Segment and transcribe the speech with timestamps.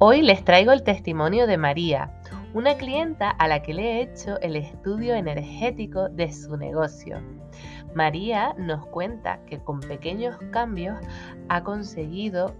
[0.00, 2.12] Hoy les traigo el testimonio de María,
[2.54, 7.20] una clienta a la que le he hecho el estudio energético de su negocio.
[7.96, 10.96] María nos cuenta que con pequeños cambios
[11.48, 12.54] ha conseguido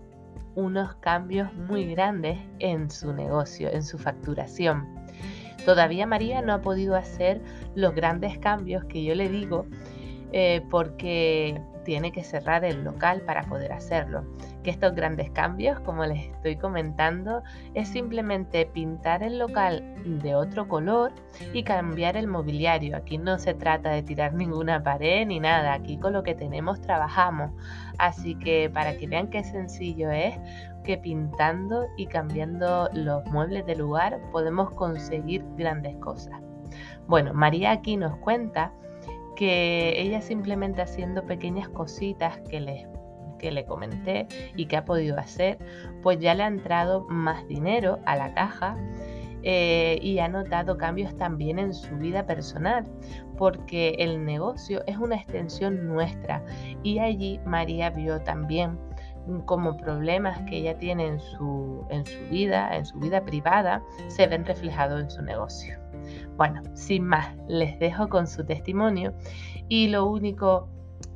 [0.57, 4.89] unos cambios muy grandes en su negocio, en su facturación.
[5.65, 7.41] Todavía María no ha podido hacer
[7.77, 9.65] los grandes cambios que yo le digo
[10.33, 14.23] eh, porque tiene que cerrar el local para poder hacerlo.
[14.63, 20.69] Que estos grandes cambios, como les estoy comentando, es simplemente pintar el local de otro
[20.69, 21.13] color
[21.55, 22.95] y cambiar el mobiliario.
[22.95, 26.79] Aquí no se trata de tirar ninguna pared ni nada, aquí con lo que tenemos
[26.83, 27.53] trabajamos.
[27.97, 30.39] Así que para que vean qué sencillo es,
[30.85, 36.39] que pintando y cambiando los muebles de lugar podemos conseguir grandes cosas.
[37.07, 38.75] Bueno, María aquí nos cuenta
[39.39, 42.89] que ella simplemente haciendo pequeñas cositas que les
[43.39, 44.27] que le comenté
[44.57, 45.59] y que ha podido hacer,
[46.03, 48.77] pues ya le ha entrado más dinero a la caja
[49.45, 52.83] eh, y ha notado cambios también en su vida personal,
[53.37, 56.45] porque el negocio es una extensión nuestra.
[56.83, 58.77] Y allí María vio también
[59.45, 64.27] como problemas que ella tiene en su, en su vida, en su vida privada, se
[64.27, 65.79] ven reflejados en su negocio.
[66.37, 69.13] Bueno, sin más, les dejo con su testimonio
[69.69, 70.69] y lo único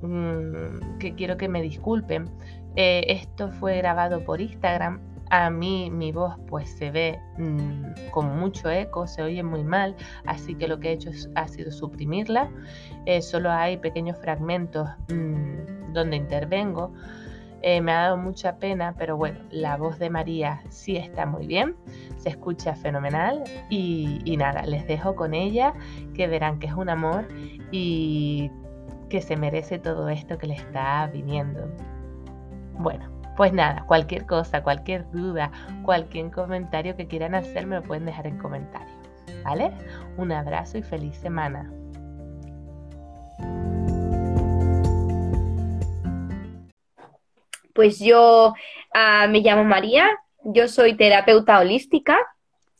[0.02, 2.28] mm, que quiero que me disculpen,
[2.76, 5.00] eh, esto fue grabado por Instagram.
[5.30, 9.96] A mí mi voz pues se ve mm, con mucho eco, se oye muy mal,
[10.26, 12.50] así que lo que he hecho ha sido suprimirla.
[13.06, 16.92] Eh, solo hay pequeños fragmentos mm, donde intervengo.
[17.62, 21.46] Eh, me ha dado mucha pena, pero bueno, la voz de María sí está muy
[21.46, 21.76] bien,
[22.16, 25.72] se escucha fenomenal y, nada, les dejo con ella,
[26.14, 27.28] que verán que es un amor
[27.70, 28.50] y
[29.08, 31.68] que se merece todo esto que le está viniendo.
[32.78, 35.52] Bueno, pues nada, cualquier cosa, cualquier duda,
[35.84, 38.90] cualquier comentario que quieran hacer me lo pueden dejar en comentarios.
[39.44, 39.72] ¿Vale?
[40.16, 41.70] Un abrazo y feliz semana.
[47.82, 48.54] Pues yo
[48.94, 50.08] ah, me llamo María,
[50.44, 52.16] yo soy terapeuta holística,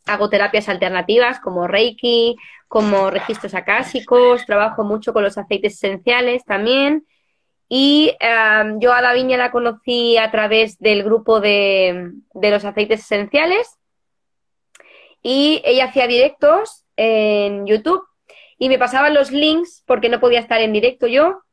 [0.05, 2.37] hago terapias alternativas como Reiki,
[2.69, 7.05] como registros acásicos, trabajo mucho con los aceites esenciales también.
[7.67, 8.15] Y
[8.79, 13.77] yo a Daviña la conocí a través del grupo de, de los aceites esenciales.
[15.21, 18.05] Y ella hacía directos en YouTube
[18.57, 21.43] y me pasaban los links porque no podía estar en directo yo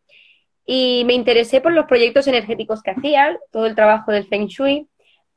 [0.73, 4.89] y me interesé por los proyectos energéticos que hacía, todo el trabajo del Feng Shui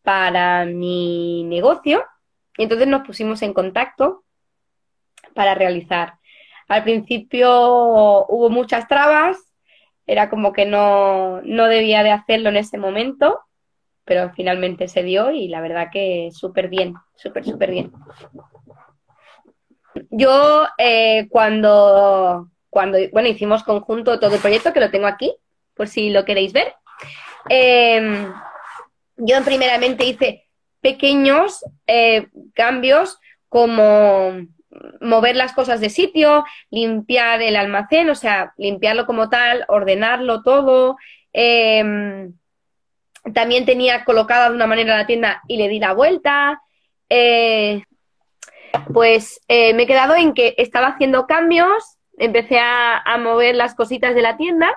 [0.03, 2.05] para mi negocio.
[2.55, 4.25] Y entonces nos pusimos en contacto
[5.33, 6.19] para realizar.
[6.67, 7.49] Al principio
[8.27, 9.37] hubo muchas trabas,
[10.05, 13.39] era como que no, no debía de hacerlo en ese momento,
[14.05, 17.91] pero finalmente se dio y la verdad que súper bien, súper, súper bien.
[20.11, 25.33] Yo eh, cuando cuando, bueno, hicimos conjunto todo el proyecto, que lo tengo aquí,
[25.75, 26.73] por si lo queréis ver.
[27.47, 28.33] Em,
[29.15, 30.47] yo primeramente hice
[30.81, 34.33] pequeños eh, cambios como
[35.01, 40.97] mover las cosas de sitio, limpiar el almacén, o sea, limpiarlo como tal, ordenarlo todo.
[41.31, 42.33] Em,
[43.35, 46.59] también tenía colocada de una manera la tienda y le di la vuelta.
[47.07, 47.83] Eh,
[48.91, 54.15] pues eh, me he quedado en que estaba haciendo cambios empecé a, mover las cositas
[54.15, 54.69] de la tienda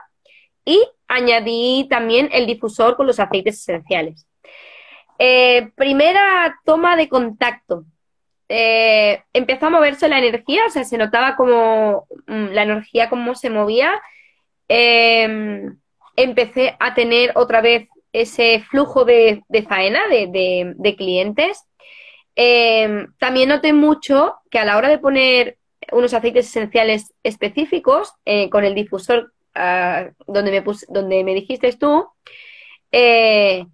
[0.64, 4.26] y añadí también el difusor con los aceites esenciales.
[5.18, 7.84] Eh, primera toma de contacto.
[8.48, 13.34] Eh, empezó a moverse la energía, o sea, se notaba como mm, la energía cómo
[13.34, 14.00] se movía
[14.68, 15.78] em,
[16.16, 21.64] empecé a tener otra vez ese flujo de, faena de, clientes.
[22.34, 25.58] Em, también noté mucho que a la hora de poner
[25.92, 32.08] unos aceites esenciales específicos eh, con el difusor ah, donde, me donde me dijiste tú,
[32.92, 33.66] eh,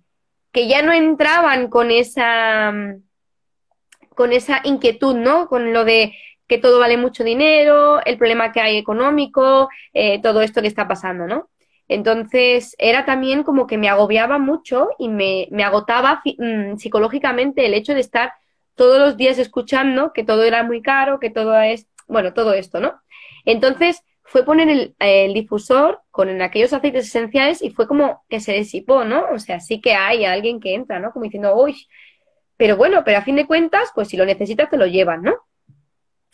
[0.52, 2.72] que ya no entraban con esa,
[4.14, 5.48] con esa inquietud, ¿no?
[5.48, 6.14] Con lo de
[6.46, 10.86] que todo vale mucho dinero, el problema que hay económico, eh, todo esto que está
[10.86, 11.48] pasando, ¿no?
[11.88, 17.94] Entonces era también como que me agobiaba mucho y me, agotaba mm, psicológicamente el hecho
[17.94, 18.32] de estar
[18.74, 22.80] todos los días escuchando que todo era muy caro, que todo es, bueno, todo esto,
[22.80, 23.00] ¿no?
[23.44, 29.04] Entonces fue poner el, difusor con aquellos aceites esenciales y fue como que se disipó,
[29.04, 29.26] ¿no?
[29.32, 31.12] O sea, sí que hay alguien que entra, ¿no?
[31.12, 31.86] Como diciendo, uy,
[32.56, 35.34] pero bueno, pero a fin de cuentas, pues si lo necesitas te lo llevan, ¿no?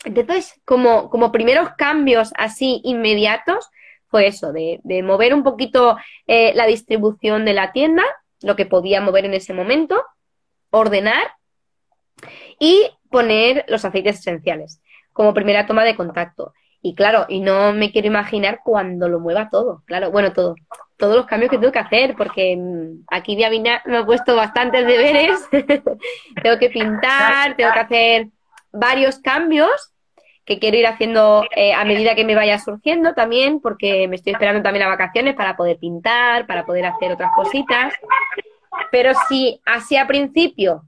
[0.05, 3.69] Entonces, como, como primeros cambios así inmediatos,
[4.07, 8.03] fue eso, de, mover un poquito eh, la distribución de la tienda,
[8.41, 10.03] lo que podía mover en ese momento,
[10.69, 11.31] ordenar
[12.59, 14.81] y poner los aceites esenciales
[15.19, 16.53] como primera toma de contacto.
[16.81, 20.55] Y claro, y no me quiero imaginar cuando lo mueva todo, claro, bueno, todo,
[20.95, 24.87] todos los cambios que tengo que hacer, porque mm, aquí Diavina me he puesto bastantes
[24.87, 25.45] deberes,
[26.41, 28.27] tengo que pintar, tengo que hacer
[28.71, 29.91] varios cambios
[30.45, 34.31] que quiero ir haciendo eh, a medida que me vaya surgiendo también, porque me estoy
[34.31, 37.93] esperando también a vacaciones para poder pintar, para poder hacer otras cositas.
[38.89, 40.83] Pero si así a principio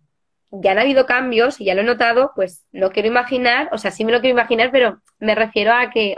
[0.52, 3.92] ya han habido cambios y ya lo he notado, pues no quiero imaginar, o sea,
[3.92, 6.18] sí me lo quiero imaginar, pero me refiero a que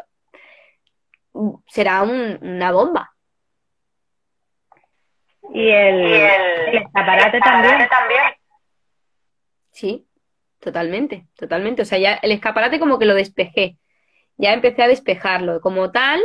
[1.68, 3.14] será una bomba.
[5.54, 7.88] Y el, escaparate, también.
[7.90, 8.24] también.
[9.72, 10.08] Sí,
[10.64, 11.82] Totalmente, totalmente.
[11.82, 13.78] O sea, ya el escaparate como que lo despejé.
[14.38, 16.22] Ya empecé a despejarlo como tal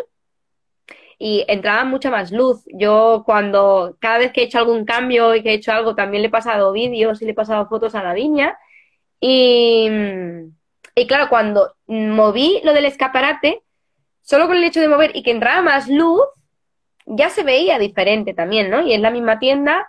[1.19, 2.63] y entraba mucha más luz.
[2.67, 6.23] Yo cuando, cada vez que he hecho algún cambio y que he hecho algo, también
[6.23, 8.59] le he pasado vídeos y le he pasado fotos a la viña.
[9.21, 9.89] Y,
[10.95, 13.63] y claro, cuando moví lo del escaparate,
[14.23, 16.23] solo con el hecho de mover y que entraba más luz,
[17.07, 18.83] ya se veía diferente también, ¿no?
[18.83, 19.89] Y es la misma tienda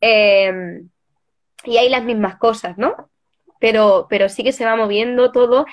[0.00, 0.82] eh,
[1.64, 3.08] y hay las mismas cosas, ¿no?
[3.58, 5.66] pero, pero sí que se va moviendo todo.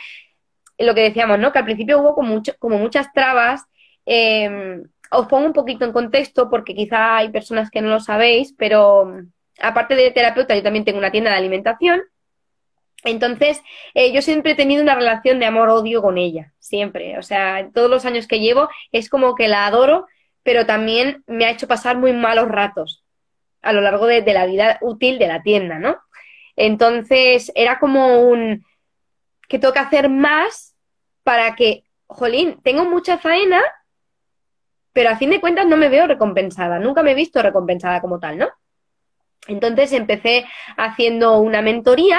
[0.78, 1.52] Lo que decíamos, ¿no?
[1.52, 3.64] Que al principio hubo como, mucho, como muchas trabas.
[4.06, 4.84] Em,
[5.18, 9.12] os pongo un poquito en contexto porque quizá hay personas que no lo sabéis, pero
[9.62, 12.02] aparte de terapeuta, yo también tengo una tienda de alimentación.
[13.04, 13.62] Entonces,
[13.94, 17.18] eh, yo siempre he tenido una relación de amor-odio con ella, siempre.
[17.20, 20.08] O sea, todos los años que llevo es como que la adoro,
[20.44, 23.04] pero también me ha hecho pasar muy malos ratos
[23.62, 25.98] a lo largo de la vida útil de la tienda, ¿no?
[26.56, 28.64] Entonces era como un
[29.48, 30.76] que tengo que hacer más
[31.24, 33.62] para que, jolín, tengo mucha faena,
[34.96, 38.18] pero a fin de cuentas no me veo recompensada, nunca me he visto recompensada como
[38.18, 38.48] tal, ¿no?
[39.46, 40.46] Entonces empecé
[40.78, 42.18] haciendo una mentoría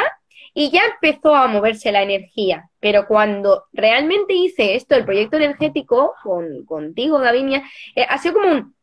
[0.52, 2.68] y ya empezó a moverse la energía.
[2.78, 7.62] Pero cuando realmente hice esto, el proyecto energético, con, contigo, Gavinia,
[7.94, 8.76] eh, ha sido como un,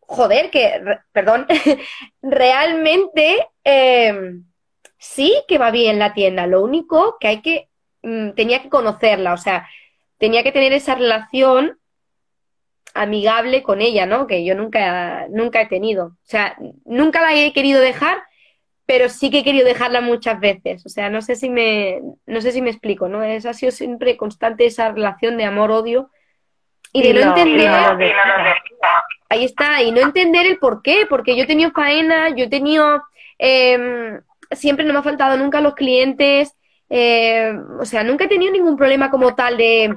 [0.00, 0.82] joder, que,
[1.12, 1.46] perdón,
[2.20, 4.40] realmente eh,
[4.98, 7.68] sí que va bien la tienda, lo único que hay que,
[8.02, 9.68] mm, tenía que conocerla, o sea,
[10.18, 11.78] tenía que tener esa relación
[12.94, 14.26] amigable con ella, ¿no?
[14.26, 16.06] Que yo nunca, nunca he tenido.
[16.06, 18.22] O sea, nunca la he querido dejar,
[18.86, 20.86] pero sí que he querido dejarla muchas veces.
[20.86, 23.22] O sea, no sé si me, no sé si me explico, ¿no?
[23.22, 26.10] Es, ha sido siempre constante esa relación de amor-odio
[26.92, 27.68] y de no, entender.
[29.28, 32.48] ahí está, y no entender el por qué, porque yo he tenido faena, yo he
[32.48, 33.02] tenido
[33.38, 34.20] eh,
[34.52, 36.56] siempre no me ha faltado nunca los clientes,
[36.90, 39.94] eh, o sea, nunca he tenido ningún problema como tal de,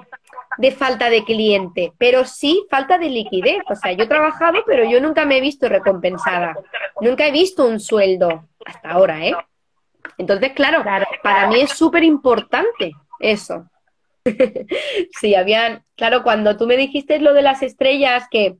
[0.58, 3.60] de, falta de cliente, pero sí falta de liquidez.
[3.70, 6.56] O sea, yo he trabajado, pero yo nunca me he visto recompensada.
[7.02, 9.36] Nunca he visto un sueldo hasta ahora, ¿eh?
[10.18, 10.84] Entonces, claro,
[11.24, 13.70] para mí es súper importante eso.
[15.20, 18.56] sí, habían, claro, cuando tú me dijiste lo de las estrellas que,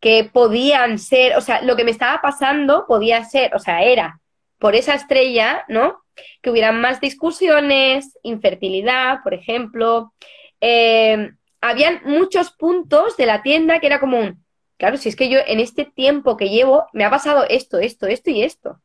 [0.00, 4.20] que podían ser, o sea, lo que me estaba pasando podía ser, o sea, era
[4.58, 6.02] por esa estrella, ¿no?
[6.42, 10.12] Que hubieran más discusiones, infertilidad, por ejemplo.
[10.66, 14.44] Eh, habían muchos puntos de la tienda que era como un,
[14.78, 18.06] claro, si es que yo en este tiempo que llevo me ha pasado esto, esto,
[18.06, 18.80] esto y esto,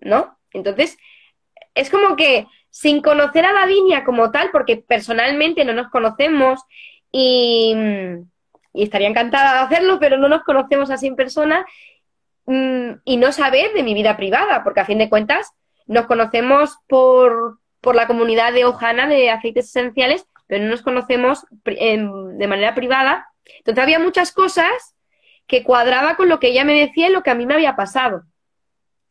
[0.00, 0.38] ¿no?
[0.52, 0.96] Entonces,
[1.74, 6.60] es como que sin conocer a Davinia como tal, porque personalmente no nos conocemos
[7.10, 7.74] y,
[8.72, 11.66] y estaría encantada de hacerlo, pero no nos conocemos así en persona,
[12.46, 15.52] Mm, y no saber de mi vida privada, porque a fin de cuentas
[15.86, 21.46] nos conocemos por, por la comunidad de Ojana de aceites esenciales, pero no nos conocemos
[21.64, 23.28] de manera privada.
[23.58, 24.94] Entonces había muchas cosas
[25.46, 27.76] que cuadraba con lo que ella me decía y lo que a mí me había
[27.76, 28.24] pasado.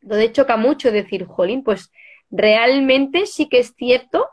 [0.02, 1.90] Entonces choca mucho decir, jolín, pues
[2.30, 4.28] realmente sí que es cierto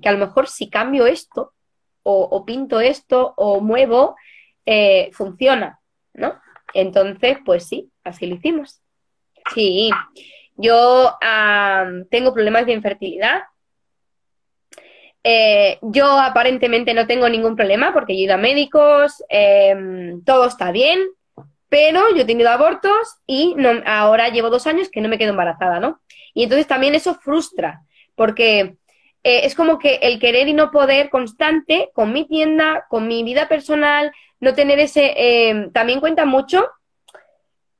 [0.00, 1.52] que a lo mejor si cambio esto
[2.08, 4.14] o, pinto esto o muevo,
[4.64, 5.80] eh, funciona,
[6.14, 6.40] ¿no?
[6.72, 8.80] Entonces, pues sí, así lo hicimos.
[9.52, 9.90] Sí,
[10.54, 11.18] yo
[12.10, 13.42] tengo problemas de infertilidad.
[15.28, 20.46] Eh, yo aparentemente no tengo ningún problema porque yo he ido a médicos, em, todo
[20.46, 21.00] está bien,
[21.68, 25.30] pero yo he tenido abortos y no, ahora llevo dos años que no me quedo
[25.30, 26.00] embarazada, ¿no?
[26.32, 27.82] Y entonces también eso frustra,
[28.14, 28.76] porque
[29.24, 33.24] eh, es como que el querer y no poder constante con mi tienda, con mi
[33.24, 35.12] vida personal, no tener ese...
[35.16, 36.70] Eh, también cuenta mucho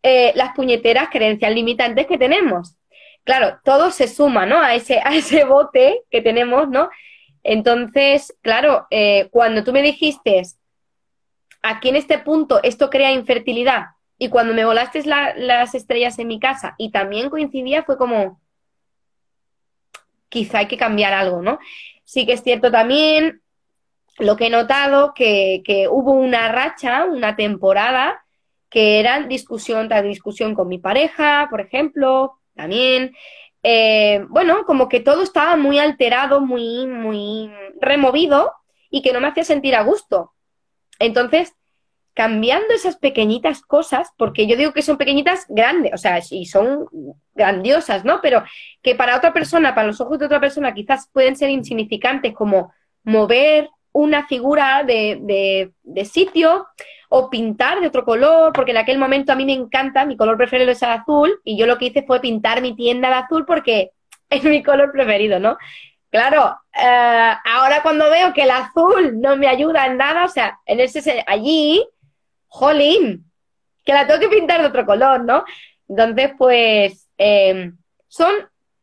[0.03, 2.75] eh, las puñeteras creencias limitantes que tenemos.
[3.23, 4.61] Claro, todo se suma, ¿no?
[4.61, 6.91] A ese, a ese bote que tenemos, ¿no?
[7.49, 8.89] Entonces, claro,
[9.31, 10.43] cuando tú me dijiste,
[11.63, 13.87] aquí en este punto esto crea infertilidad,
[14.19, 18.41] y cuando me volaste las estrellas en mi casa y también coincidía, fue como,
[20.29, 21.59] quizá hay que cambiar algo, ¿no?
[22.05, 23.43] Sí que es cierto también
[24.19, 28.25] lo que he notado, que, que hubo una racha, una temporada,
[28.71, 33.15] que era discusión tras discusión con mi pareja, por ejemplo, también.
[33.69, 38.53] Eh, bueno, como que todo estaba muy alterado, muy, muy removido
[38.91, 40.33] y que no me hacía sentir a gusto.
[41.01, 41.53] Entonces,
[42.15, 46.87] cambiando esas pequeñitas cosas, porque yo digo que son pequeñitas grandes, o sea, y son
[47.35, 48.21] grandiosas, ¿no?
[48.23, 48.45] Pero
[48.83, 52.73] que para otra persona, para los ojos de otra persona, quizás pueden ser insignificantes, como
[53.03, 56.67] mover una figura de, de, sitio
[57.09, 60.37] o pintar de otro color, porque en aquel momento a mí me encanta, mi color
[60.37, 63.47] preferido es el azul, y yo lo que hice fue pintar mi tienda de azul
[63.47, 63.93] porque
[64.31, 65.57] es mi color preferido, ¿no?
[66.11, 70.59] Claro, eh, ahora cuando veo que el azul no me ayuda en nada, o sea,
[70.67, 71.83] en ese allí
[72.49, 73.31] jolín,
[73.85, 75.45] que la tengo que pintar de otro color, ¿no?
[75.89, 77.77] Entonces, pues, em,
[78.09, 78.33] son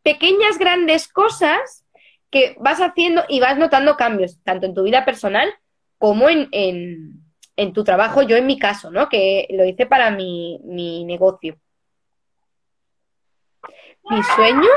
[0.01, 1.82] pequeñas, grandes cosas
[2.33, 5.53] que vas haciendo y vas notando cambios, tanto en tu vida personal
[5.99, 8.23] como en, en, tu trabajo.
[8.23, 9.07] Yo en mi caso, ¿no?
[9.07, 11.57] Que lo hice para mi, mi negocio.
[14.09, 14.67] Mi sueño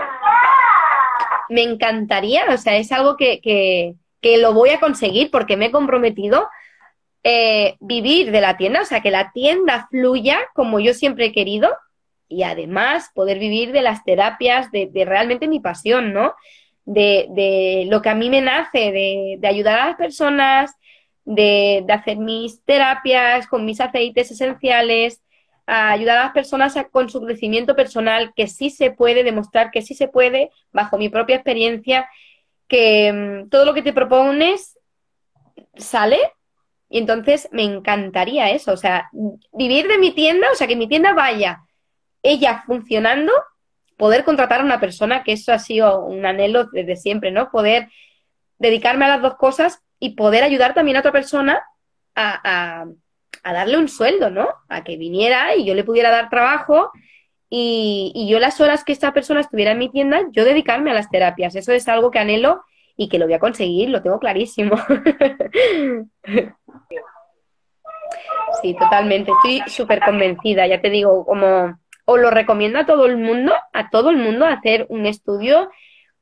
[1.49, 5.67] me encantaría, o sea, es algo que, que, que lo voy a conseguir porque me
[5.67, 6.49] he comprometido
[7.25, 11.33] eh, vivir de la tienda, o sea, que la tienda fluya como yo siempre he
[11.33, 11.75] querido
[12.29, 16.35] y además poder vivir de las terapias, de, realmente mi pasión, ¿no?
[16.87, 20.75] De, lo que a mí me nace, de, ayudar a las personas,
[21.25, 25.23] de, hacer mis terapias con mis aceites esenciales,
[25.67, 29.95] ayudar a las personas con su crecimiento personal, que sí se puede demostrar que sí
[29.95, 32.09] se puede, bajo mi propia experiencia,
[32.69, 34.79] que mm, todo lo que te propones
[35.77, 36.19] sale.
[36.89, 39.11] Y entonces me encantaría eso, o sea,
[39.53, 41.67] vivir de mi tienda, o sea, que mi tienda vaya
[42.27, 43.33] ella funcionando,
[43.97, 47.51] poder contratar a una persona, que eso ha sido un anhelo desde siempre, ¿no?
[47.51, 47.89] Poder
[48.59, 51.63] dedicarme a las dos cosas y poder ayudar también a otra persona
[52.15, 52.85] a,
[53.43, 54.49] a, darle un sueldo, ¿no?
[54.69, 56.91] A que viniera y yo le pudiera dar trabajo
[57.49, 60.95] y, y yo las horas que esta persona estuviera en mi tienda, yo dedicarme a
[60.95, 61.55] las terapias.
[61.55, 62.65] Eso es algo que anhelo
[62.97, 64.77] y que lo voy a conseguir, lo tengo clarísimo.
[68.63, 69.33] Sí, totalmente.
[69.33, 73.91] Estoy súper convencida, ya te digo, como os lo recomiendo a todo el mundo, a
[73.91, 75.71] todo el mundo hacer un estudio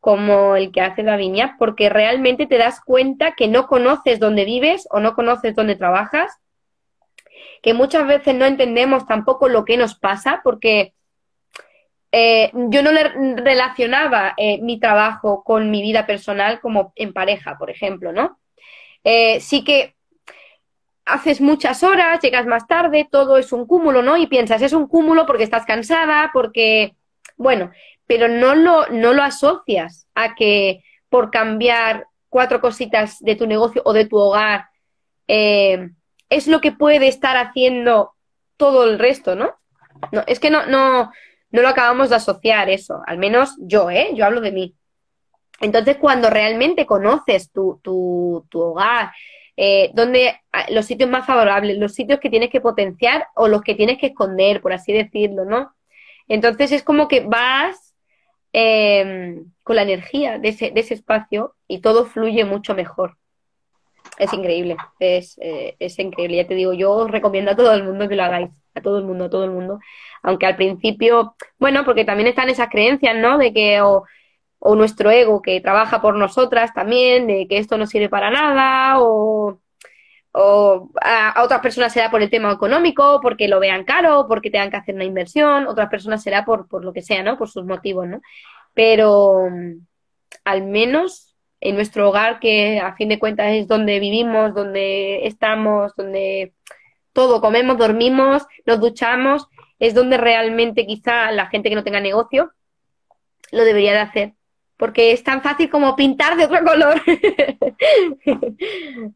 [0.00, 4.88] como el que hace Davinia, porque realmente te das cuenta que no conoces dónde vives
[4.90, 6.32] o no conoces dónde trabajas,
[7.62, 10.94] que muchas veces no entendemos tampoco lo que nos pasa, porque
[12.12, 17.56] eh, yo no le relacionaba eh, mi trabajo con mi vida personal como en pareja,
[17.58, 18.38] por ejemplo, ¿no?
[19.04, 19.96] Eh, sí que
[21.04, 24.16] haces muchas horas, llegas más tarde, todo es un cúmulo, ¿no?
[24.16, 26.94] Y piensas, es un cúmulo porque estás cansada, porque,
[27.36, 27.70] bueno,
[28.06, 33.82] pero no lo, no lo asocias a que por cambiar cuatro cositas de tu negocio
[33.84, 34.66] o de tu hogar
[35.28, 35.90] eh,
[36.28, 38.14] es lo que puede estar haciendo
[38.56, 39.54] todo el resto, ¿no?
[40.12, 41.12] no es que no, no,
[41.50, 44.10] no lo acabamos de asociar eso, al menos yo, ¿eh?
[44.14, 44.74] Yo hablo de mí.
[45.60, 49.12] Entonces, cuando realmente conoces tu, tu, tu hogar,
[49.56, 53.62] eh, donde ah, los sitios más favorables, los sitios que tienes que potenciar o los
[53.62, 55.74] que tienes que esconder, por así decirlo, ¿no?
[56.28, 57.94] Entonces es como que vas
[58.52, 63.16] em, con la energía de ese, de ese espacio y todo fluye mucho mejor.
[64.18, 66.36] Es increíble, es, eh, es increíble.
[66.36, 68.98] Ya te digo, yo os recomiendo a todo el mundo que lo hagáis, a todo
[68.98, 69.80] el mundo, a todo el mundo.
[70.22, 73.38] Aunque al principio, bueno, porque también están esas creencias, ¿no?
[73.38, 73.80] De que
[74.66, 78.98] o nuestro ego que trabaja por nosotras también, de que esto no sirve para nada,
[78.98, 79.60] o,
[80.32, 84.70] o a, otras personas será por el tema económico, porque lo vean caro, porque tengan
[84.70, 87.36] que hacer una inversión, otras personas será por, por lo que sea, ¿no?
[87.36, 88.22] Por sus motivos, ¿no?
[88.72, 89.86] Pero mm,
[90.44, 95.94] al menos en nuestro hogar, que a fin de cuentas es donde vivimos, donde estamos,
[95.94, 96.54] donde
[97.12, 99.46] todo comemos, dormimos, nos duchamos,
[99.78, 102.52] es donde realmente quizá la gente que no tenga negocio
[103.52, 104.34] lo debería de hacer,
[104.76, 107.00] porque es tan fácil como pintar de otro color.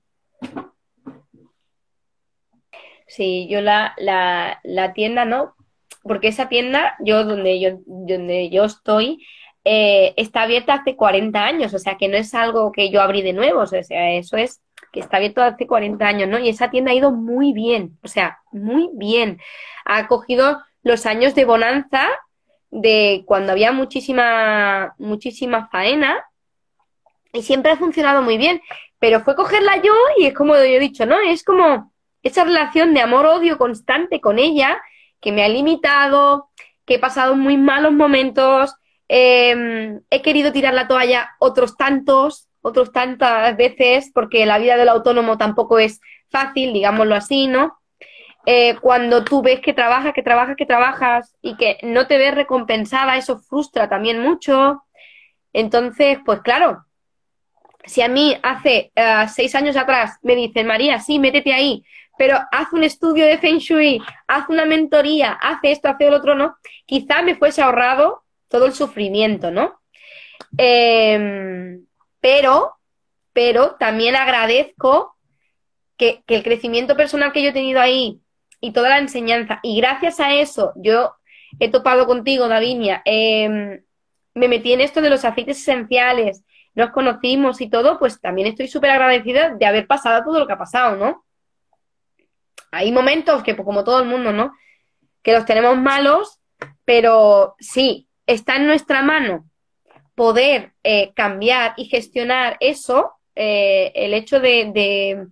[3.07, 5.55] sí, yo la, la, la, tienda no,
[6.03, 9.27] porque esa tienda, yo donde yo, donde yo estoy,
[9.65, 13.23] eh, está abierta hace 40 años, o sea que no es algo que yo abrí
[13.23, 14.63] de nuevo, o sea, eso es
[14.93, 16.39] que está abierto hace 40 años, ¿no?
[16.39, 19.39] Y esa tienda ha ido muy bien, o sea, muy bien.
[19.85, 22.09] Ha cogido los años de bonanza
[22.71, 26.25] de cuando había muchísima, muchísima faena
[27.33, 28.61] y siempre ha funcionado muy bien,
[28.99, 31.19] pero fue cogerla yo y es como yo he dicho, ¿no?
[31.21, 34.81] Es como esa relación de amor-odio constante con ella
[35.21, 36.51] que me ha limitado,
[36.85, 38.75] que he pasado muy malos momentos,
[39.09, 44.89] em, he querido tirar la toalla otros tantos, otros tantas veces, porque la vida del
[44.89, 47.78] autónomo tampoco es fácil, digámoslo así, ¿no?
[48.51, 52.35] Eh, cuando tú ves que trabajas, que trabajas, que trabajas y que no te ves
[52.35, 54.85] recompensada, eso frustra también mucho.
[55.53, 56.87] Entonces, pues claro,
[57.85, 61.85] si a mí hace eh, seis años atrás me dicen, María, sí, métete ahí,
[62.17, 66.35] pero haz un estudio de Feng Shui, haz una mentoría, haz esto, haz el otro,
[66.35, 66.57] ¿no?
[66.87, 69.79] Quizá me fuese ahorrado todo el sufrimiento, ¿no?
[70.57, 71.85] Em,
[72.19, 72.79] pero,
[73.35, 75.19] pero también agradezco
[75.99, 78.23] que, que el crecimiento personal que yo he tenido ahí
[78.61, 79.61] y toda la enseñanza.
[79.63, 81.15] Y gracias a eso, yo
[81.61, 83.83] he topado contigo, Davinia, em,
[84.35, 88.69] me metí en esto de los aceites esenciales, nos conocimos y todo, pues también estoy
[88.69, 91.25] súper agradecida de haber pasado todo lo que ha pasado, ¿no?
[92.71, 94.53] Hay momentos que, pues, como todo el mundo, ¿no?
[95.23, 96.39] Que los tenemos malos,
[96.85, 99.49] pero sí, está en nuestra mano
[100.15, 105.27] poder eh, cambiar y gestionar eso, eh, el hecho de, de,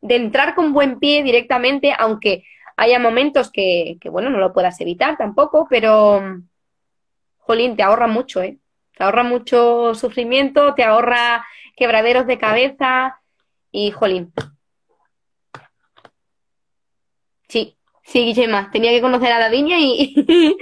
[0.00, 2.44] de entrar con buen pie directamente, aunque
[2.76, 6.40] haya momentos que, bueno, no lo puedas evitar tampoco, pero,
[7.38, 8.58] jolín, te ahorra mucho, ¿eh?
[8.96, 11.44] Te ahorra mucho sufrimiento, te ahorra
[11.76, 13.20] quebraderos de cabeza
[13.70, 14.32] y, jolín.
[17.48, 20.14] Sí, sí, Guillema, tenía que conocer a la viña y,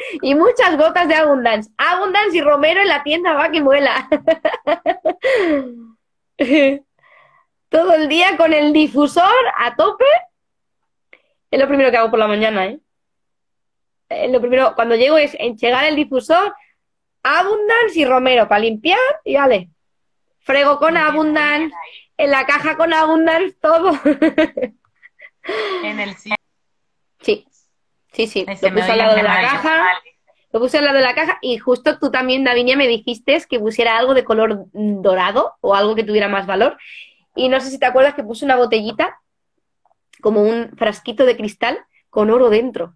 [0.22, 1.70] y muchas gotas de Abundance.
[1.76, 4.08] Abundance y Romero en la tienda, va que vuela.
[7.68, 10.04] Todo el día con el difusor a tope
[11.52, 12.80] es lo primero que hago por la mañana, ¿eh?
[14.28, 16.54] lo primero, cuando llego es enchegar el difusor,
[17.22, 19.68] Abundance y Romero para limpiar y vale.
[20.40, 21.74] Frego con Abundance,
[22.16, 23.92] en la caja con Abundance, todo.
[25.84, 26.16] en el
[27.20, 27.46] Sí,
[28.12, 28.44] sí, sí.
[28.46, 29.84] lo puse al lado de la caja.
[30.52, 33.60] Lo puse al lado de la caja y justo tú también, Davinia, me dijiste que
[33.60, 36.76] pusiera algo de color dorado o algo que tuviera más valor.
[37.34, 39.21] Y no sé si te acuerdas que puse una botellita
[40.20, 41.78] como un frasquito de cristal
[42.10, 42.94] con oro dentro.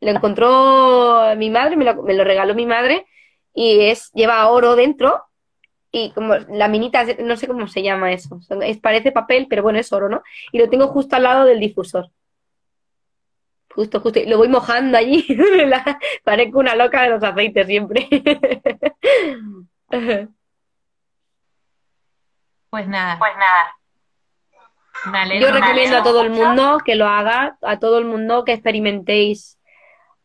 [0.00, 3.06] Lo encontró mi madre, me lo, me lo regaló mi madre
[3.54, 5.24] y es lleva oro dentro
[5.92, 9.78] y como la minita, no sé cómo se llama eso, es, parece papel, pero bueno,
[9.78, 10.22] es oro, ¿no?
[10.52, 12.10] Y lo tengo justo al lado del difusor.
[13.74, 15.26] Justo, justo, y lo voy mojando allí,
[16.24, 18.08] parezco una loca de los aceites siempre.
[22.70, 23.18] pues nada.
[23.18, 23.79] Pues nada.
[25.40, 29.58] Yo recomiendo a todo el mundo que lo haga, a todo el mundo que experimentéis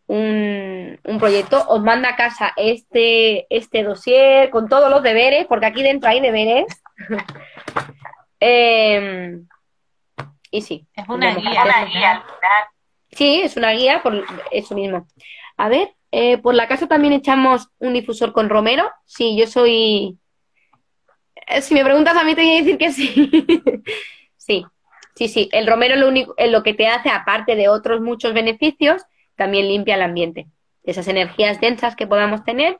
[0.08, 1.64] un, proyecto.
[1.68, 6.20] Os manda a casa este, este dossier con todos los deberes, porque aquí dentro hay
[6.20, 6.66] deberes.
[8.38, 9.48] Em,
[10.52, 10.86] y sí.
[10.94, 12.24] Es una guía.
[13.12, 15.08] Sí, es una guía por eso mismo.
[15.58, 18.92] A ver, eh, por la casa también echamos un difusor con romero.
[19.06, 20.20] Sí, yo soy.
[21.48, 23.80] Eh, si me preguntas a mí, te voy a decir que sí.
[24.46, 24.64] Sí,
[25.16, 25.50] sí, sí.
[25.52, 29.04] El romero lo único, lo que te hace, aparte de otros muchos beneficios,
[29.36, 30.48] también limpia el ambiente.
[30.84, 32.80] Esas energías densas que podamos tener.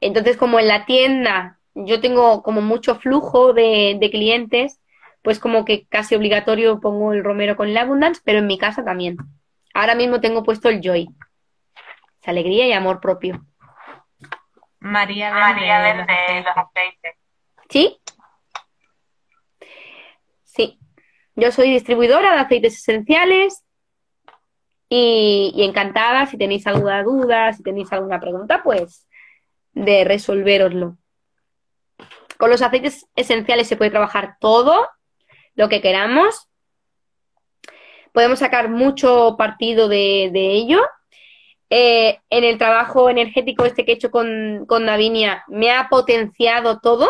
[0.00, 4.80] Entonces, como en la tienda yo tengo como mucho flujo de, clientes,
[5.22, 8.84] pues como que casi obligatorio pongo el romero con el abundance, pero en mi casa
[8.84, 9.16] también.
[9.72, 11.08] Ahora mismo tengo puesto el joy.
[12.20, 13.44] Es alegría y amor propio.
[14.80, 17.16] María María de los aceites.
[17.68, 17.98] Sí,
[21.36, 23.64] yo soy distribuidora de aceites esenciales
[24.88, 29.08] y, encantada si tenéis alguna duda, si tenéis alguna pregunta, pues
[29.72, 30.96] de resolveroslo.
[32.38, 34.88] Con los aceites esenciales se puede trabajar todo
[35.54, 36.48] lo que queramos.
[38.12, 40.80] Podemos sacar mucho partido de, ello.
[41.70, 46.78] Eh, en el trabajo energético este que he hecho con, con Davinia me ha potenciado
[46.78, 47.08] todo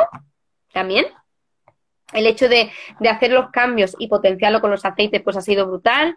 [0.72, 1.06] también.
[2.14, 2.70] El hecho de,
[3.08, 6.16] hacer los cambios y potenciarlo con los aceites pues ha sido brutal.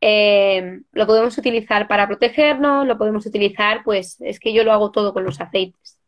[0.00, 4.90] Eh, lo podemos utilizar para protegernos, lo podemos utilizar, pues es que yo lo hago
[4.90, 5.98] todo con los aceites.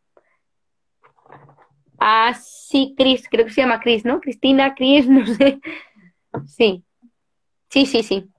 [1.99, 4.19] Ah, sí, Cris, creo que se llama Cris, ¿no?
[4.19, 5.59] Cristina, Cris, no sé.
[6.47, 6.83] Sí,
[7.69, 8.29] sí, sí, sí.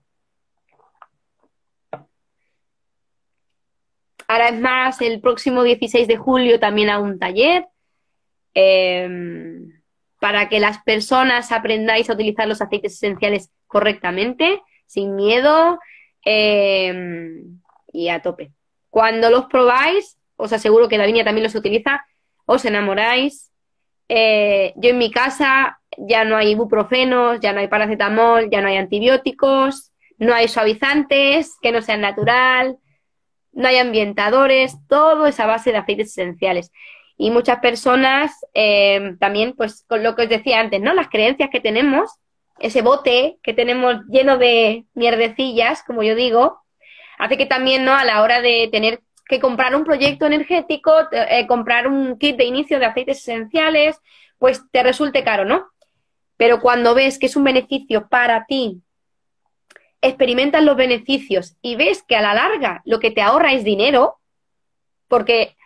[4.28, 7.66] Ahora es más, el próximo 16 de julio también hago un taller
[8.54, 9.75] em,
[10.20, 15.78] para que las personas aprendáis a utilizar los aceites esenciales correctamente sin miedo
[16.24, 17.60] em,
[17.92, 18.52] y a tope.
[18.90, 22.06] Cuando los probáis, os aseguro que Davinia también los utiliza,
[22.46, 23.52] os enamoráis.
[24.08, 28.68] Eh, yo en mi casa ya no hay ibuprofenos, ya no hay paracetamol, ya no
[28.68, 32.78] hay antibióticos, no hay suavizantes que no sean natural,
[33.52, 36.70] no hay ambientadores, todo es a base de aceites esenciales.
[37.18, 40.92] Y muchas personas em, también, pues con lo que os decía antes, ¿no?
[40.94, 42.10] Las creencias que tenemos
[42.58, 46.60] ese bote que tenemos lleno de mierdecillas, como yo digo,
[47.18, 47.94] hace que también, ¿no?
[47.94, 52.44] A la hora de tener que comprar un proyecto energético, eh, comprar un kit de
[52.44, 54.00] inicio de aceites esenciales,
[54.38, 55.66] pues te resulte caro, ¿no?
[56.36, 58.82] Pero cuando ves que es un beneficio para ti,
[60.00, 64.16] experimentas los beneficios y ves que a la larga lo que te ahorra es dinero,
[65.08, 65.56] porque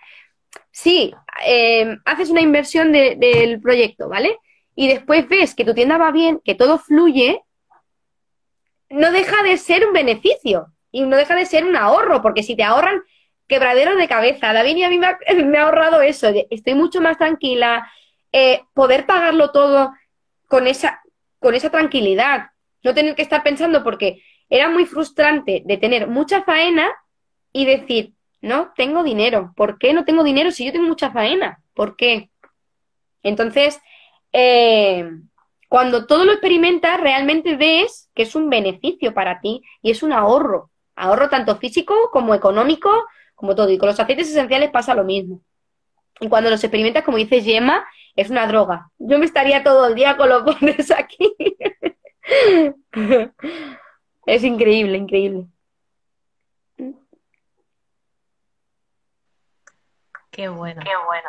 [0.70, 1.14] sí,
[1.46, 4.38] eh, haces una inversión del proyecto, ¿vale?
[4.80, 7.42] y después ves que tu tienda va bien, que todo fluye,
[8.88, 12.56] no deja de ser un beneficio y no deja de ser un ahorro, porque si
[12.56, 13.02] te ahorran
[13.46, 15.06] quebraderos de cabeza, David y a mí me
[15.58, 17.92] ha, ahorrado eso, estoy mucho más tranquila,
[18.32, 19.92] eh, poder pagarlo todo
[20.46, 21.02] con esa,
[21.40, 22.48] con esa tranquilidad,
[22.82, 26.90] no tener que estar pensando porque era muy frustrante de tener mucha faena
[27.52, 31.62] y decir, no tengo dinero, ¿por qué no tengo dinero si yo tengo mucha faena?
[31.74, 32.30] ¿Por qué?
[33.22, 33.80] Entonces,
[34.32, 35.08] eh,
[35.68, 40.12] cuando todo lo experimentas, realmente ves que es un beneficio para ti y es un
[40.12, 40.70] ahorro.
[40.96, 42.90] Ahorro tanto físico como económico,
[43.34, 43.70] como todo.
[43.70, 45.42] Y con los aceites esenciales pasa lo mismo.
[46.20, 48.90] Y cuando los experimentas, como dice Gemma, es una droga.
[48.98, 51.34] Yo me estaría todo el día con los botes aquí.
[54.26, 55.46] es increíble, increíble.
[60.40, 60.80] Qué bueno.
[60.82, 61.28] Qué bueno.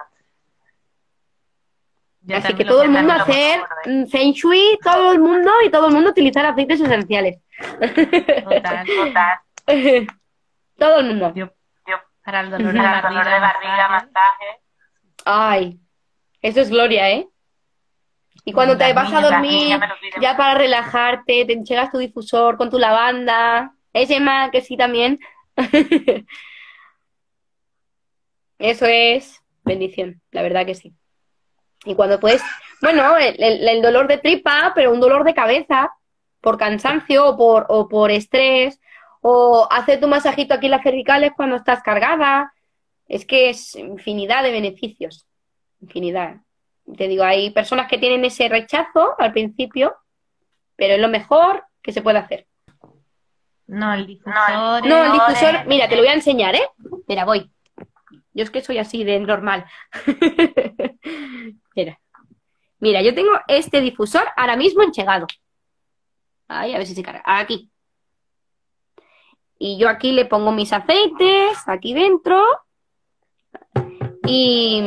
[2.37, 3.61] Así que todo el mundo hacer
[4.09, 7.39] Feng Shui, todo el mundo y todo el mundo utilizar aceites esenciales.
[7.59, 9.39] Total, total.
[10.77, 11.33] todo el mundo.
[11.35, 11.49] Yo,
[12.23, 14.61] para el dolor, de, barriga, masaje.
[15.25, 15.77] Ay,
[16.41, 17.27] eso es gloria, ¿eh?
[18.45, 19.77] Y cuando te vas a dormir,
[20.21, 23.73] ya para relajarte, te enchegas tu difusor con tu lavanda.
[23.91, 25.19] Ese más que sí también.
[28.61, 30.93] Eso es bendición, la verdad que sí.
[31.83, 32.41] Y cuando puedes,
[32.81, 35.91] bueno, el, dolor de tripa, pero un dolor de cabeza,
[36.41, 38.79] por cansancio o por, o por estrés,
[39.21, 42.53] o hacer tu masajito aquí en las cervicales cuando estás cargada.
[43.07, 45.25] Es que es infinidad de beneficios.
[45.81, 46.37] Infinidad.
[46.97, 49.95] Te digo, hay personas que tienen ese rechazo al principio,
[50.75, 52.47] pero es lo mejor que se puede hacer.
[53.67, 54.85] No, el difusor.
[54.85, 56.67] No, el difusor, mira, te lo voy a enseñar, ¿eh?
[57.07, 57.49] Mira, voy.
[58.33, 59.65] Yo es que soy así de normal.
[61.75, 61.99] Mira.
[62.79, 65.27] Mira, yo tengo este difusor ahora mismo enchegado.
[66.47, 67.21] Ahí, a ver si se carga.
[67.25, 67.69] Aquí.
[69.59, 72.43] Y yo aquí le pongo mis aceites, aquí dentro.
[74.25, 74.81] Y,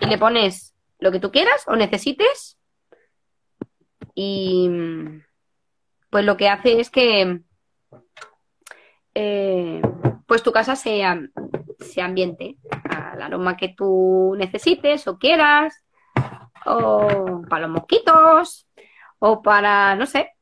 [0.00, 2.58] y le pones lo que tú quieras o necesites.
[4.14, 4.68] Y
[6.10, 7.40] pues lo que hace es que
[9.14, 9.82] eh,
[10.26, 11.20] pues tu casa sea,
[11.78, 12.56] se ambiente
[12.90, 15.84] al aroma que tú necesites o quieras,
[16.66, 18.68] o para los mosquitos,
[19.18, 20.32] o para, no sé,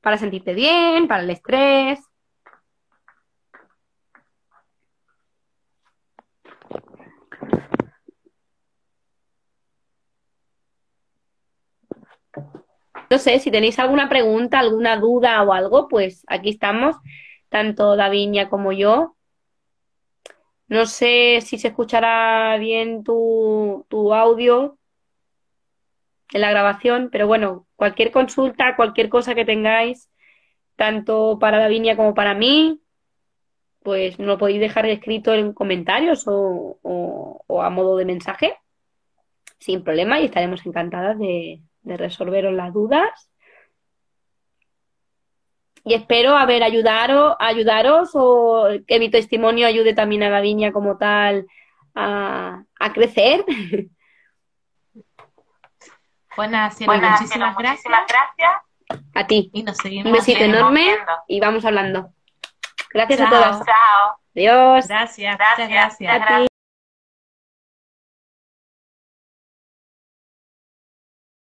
[0.00, 2.00] para sentirte bien, para el estrés.
[13.10, 16.96] No sé, si tenéis alguna pregunta, alguna duda o algo, pues aquí estamos,
[17.48, 19.17] tanto Davinia como yo,
[20.68, 24.78] no sé si se escuchará bien tu, tu audio
[26.32, 30.10] en la grabación, pero bueno, cualquier consulta, cualquier cosa que tengáis,
[30.76, 32.82] tanto para Davinia como para mí,
[33.82, 38.54] pues lo podéis dejar escrito en comentarios o, o, a modo de mensaje.
[39.58, 43.30] sin problema y estaremos encantadas de, de resolveros las dudas.
[45.88, 50.98] Y espero haber ayudado, ayudaros o que mi testimonio ayude también a la viña como
[50.98, 51.46] tal
[51.94, 53.42] a, a crecer.
[56.36, 58.52] Buenas, Cielo, muchísimas, muchísimas gracias.
[59.14, 59.50] A ti.
[59.54, 61.12] Y nos seguimos Un besito enorme viendo.
[61.26, 62.10] y vamos hablando.
[62.92, 63.64] Gracias a todas.
[63.64, 64.18] Chao.
[64.36, 64.86] Adiós.
[64.88, 66.22] Gracias, Gracias, gracias.
[66.22, 66.57] A ti.